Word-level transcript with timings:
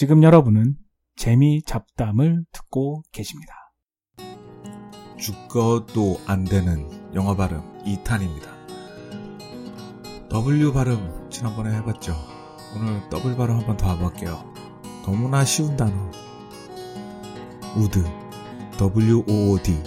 지금 0.00 0.22
여러분은 0.22 0.76
재미 1.14 1.62
잡담을 1.62 2.46
듣고 2.52 3.02
계십니다. 3.12 3.52
죽어도 5.18 6.18
안 6.24 6.44
되는 6.44 6.88
영어 7.14 7.36
발음 7.36 7.60
2탄입니다. 7.80 8.48
W 10.30 10.72
발음 10.72 11.28
지난번에 11.28 11.76
해봤죠. 11.76 12.16
오늘 12.74 13.10
W 13.10 13.36
발음 13.36 13.58
한번 13.58 13.76
더 13.76 13.94
해볼게요. 13.94 14.42
너무나 15.04 15.44
쉬운 15.44 15.76
단어. 15.76 16.10
우드. 17.76 18.02
W-O-O-D. 18.78 19.82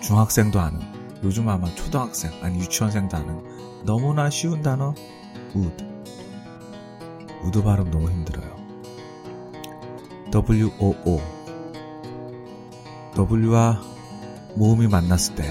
중학생도 0.00 0.58
아는, 0.60 0.80
요즘 1.22 1.46
아마 1.50 1.68
초등학생, 1.74 2.32
아니 2.42 2.58
유치원생도 2.60 3.18
아는 3.18 3.84
너무나 3.84 4.30
쉬운 4.30 4.62
단어, 4.62 4.94
Wood. 5.54 5.84
Wood 7.44 7.62
발음 7.62 7.90
너무 7.90 8.10
힘들어요. 8.10 8.57
W-O-O. 10.30 11.20
W와 13.16 13.80
모음이 14.54 14.86
만났을 14.86 15.34
때, 15.34 15.44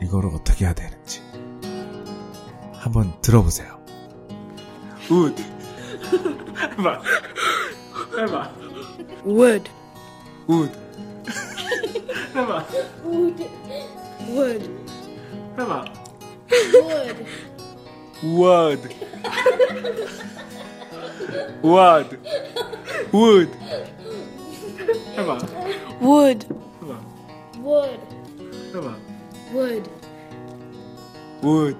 이거를 0.00 0.30
어떻게 0.32 0.64
해야 0.64 0.72
되는지. 0.74 1.22
한번 2.72 3.12
들어보세요. 3.20 3.80
wood. 5.10 5.44
해봐. 6.78 7.02
해봐. 8.16 8.50
Wood. 9.26 9.70
wood. 10.48 10.72
해봐. 12.34 12.64
Wood. 13.04 13.48
Wood. 14.30 14.70
해봐. 15.58 15.84
Wood. 16.74 17.26
wood. 18.22 18.88
wood. 21.64 22.18
Wood. 23.12 23.50
해봐. 25.16 25.38
Wood. 26.02 26.46
해봐. 26.82 27.00
Wood. 27.62 28.00
해봐. 28.74 28.96
Wood. 29.52 29.90
wood. 31.42 31.78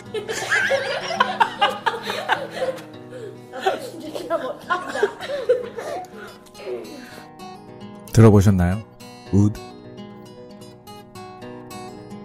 들어보셨나요? 8.12 8.82
wood. 9.32 9.60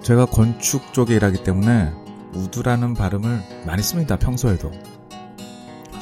제가 0.01 0.25
건축 0.25 0.93
쪽에 0.93 1.15
일하기 1.15 1.43
때문에 1.43 1.91
wood라는 2.33 2.93
발음을 2.93 3.41
많이 3.65 3.83
씁니다. 3.83 4.17
평소에도. 4.17 4.71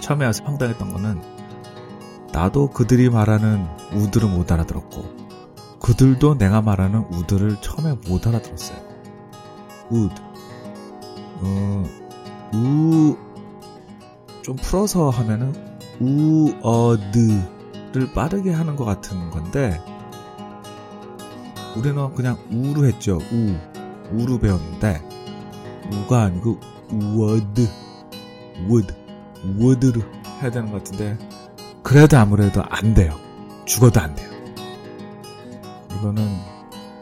처음에 0.02 0.25
와서 0.25 0.43
황당했던 0.45 0.93
거는 0.93 1.21
나도 2.31 2.69
그들이 2.69 3.09
말하는 3.09 3.66
wood를 3.93 4.29
못 4.30 4.52
알아들었고 4.52 5.03
그들도 5.80 6.38
내가 6.38 6.61
말하는 6.61 7.05
wood를 7.11 7.57
처음에 7.61 7.95
못 8.08 8.27
알아들었어요. 8.27 8.77
Wood. 9.89 10.13
어, 11.41 11.83
우, 12.53 13.17
좀 14.41 14.55
풀어서 14.58 15.09
하면은 15.09 15.53
우어드를 15.99 17.41
빠르게 18.13 18.52
하는 18.52 18.75
것 18.75 18.86
같은 18.86 19.30
건데 19.30 19.81
우리는 21.75 22.14
그냥 22.14 22.38
우로 22.52 22.86
했죠. 22.86 23.19
우. 23.31 23.55
우로 24.11 24.39
배웠는데 24.39 25.02
우가 25.91 26.23
아니고 26.23 26.59
우어드. 26.91 27.67
wood. 28.67 28.93
wood로 29.58 30.02
해야 30.41 30.52
되는 30.52 30.71
것 30.71 30.83
같은데 30.83 31.17
그래도 31.83 32.17
아무래도 32.17 32.63
안 32.63 32.94
돼요. 32.94 33.17
죽어도 33.66 33.99
안 33.99 34.16
돼요. 34.16 34.30
이거는 35.91 36.27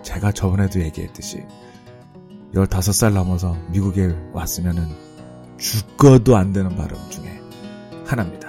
제가 0.03 0.31
저번에도 0.31 0.81
얘기했듯이 0.81 1.43
15살 2.53 3.13
넘어서 3.13 3.57
미국에 3.69 4.15
왔으면은 4.33 4.87
죽어도 5.57 6.37
안 6.37 6.53
되는 6.53 6.75
발음 6.75 6.97
중에 7.09 7.39
하나입니다. 8.05 8.46